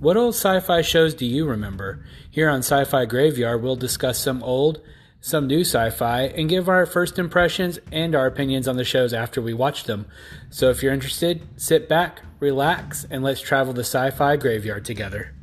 [0.00, 2.04] What old sci fi shows do you remember?
[2.30, 4.80] Here on Sci Fi Graveyard, we'll discuss some old,
[5.20, 9.12] some new sci fi, and give our first impressions and our opinions on the shows
[9.12, 10.06] after we watch them.
[10.50, 15.34] So if you're interested, sit back, relax, and let's travel the sci fi graveyard together.